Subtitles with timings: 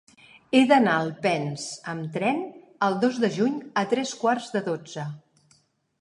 [0.53, 2.41] He d'anar a Alpens amb tren
[2.89, 5.05] el dos de juny a tres quarts de dotze.